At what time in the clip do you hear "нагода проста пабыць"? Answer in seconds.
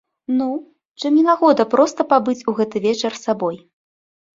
1.29-2.39